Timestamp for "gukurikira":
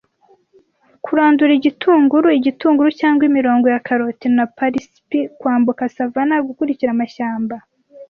6.49-6.89